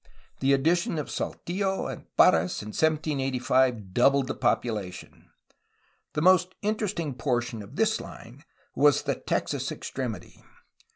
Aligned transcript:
The 0.39 0.51
addition 0.53 0.97
of 0.97 1.11
Saltillo 1.11 1.85
and 1.85 2.05
Parras 2.17 2.63
in 2.63 2.69
1785 2.69 3.93
doubled 3.93 4.25
the 4.25 4.33
population. 4.33 5.29
The 6.13 6.23
most 6.23 6.55
interesting 6.63 7.13
portion 7.13 7.61
of 7.61 7.75
this 7.75 8.01
line 8.01 8.43
was 8.73 9.03
the 9.03 9.13
Texas 9.13 9.71
ex 9.71 9.91
tremity. 9.91 10.41